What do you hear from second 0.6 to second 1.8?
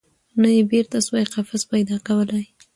بیرته سوای قفس